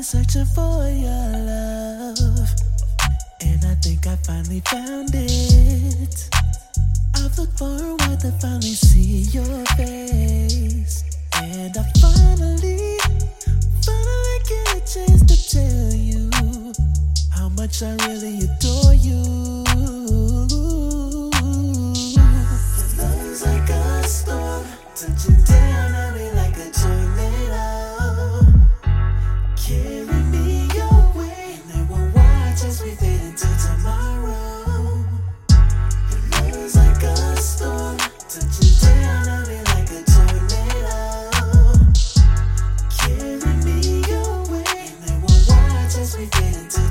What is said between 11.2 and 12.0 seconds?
and I